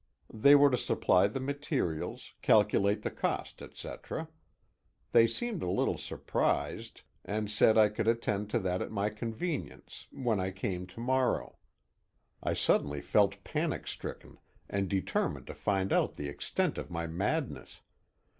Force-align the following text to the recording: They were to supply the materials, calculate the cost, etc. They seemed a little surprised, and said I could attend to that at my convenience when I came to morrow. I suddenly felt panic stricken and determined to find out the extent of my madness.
They 0.33 0.55
were 0.55 0.71
to 0.71 0.79
supply 0.79 1.27
the 1.27 1.39
materials, 1.39 2.33
calculate 2.41 3.03
the 3.03 3.11
cost, 3.11 3.61
etc. 3.61 4.29
They 5.11 5.27
seemed 5.27 5.61
a 5.61 5.69
little 5.69 5.99
surprised, 5.99 7.03
and 7.23 7.51
said 7.51 7.77
I 7.77 7.89
could 7.89 8.07
attend 8.07 8.49
to 8.49 8.59
that 8.61 8.81
at 8.81 8.89
my 8.91 9.11
convenience 9.11 10.07
when 10.11 10.39
I 10.39 10.49
came 10.49 10.87
to 10.87 10.99
morrow. 10.99 11.57
I 12.41 12.53
suddenly 12.55 13.01
felt 13.01 13.43
panic 13.43 13.85
stricken 13.85 14.39
and 14.67 14.89
determined 14.89 15.45
to 15.45 15.53
find 15.53 15.93
out 15.93 16.15
the 16.15 16.27
extent 16.29 16.79
of 16.79 16.89
my 16.89 17.05
madness. 17.05 17.81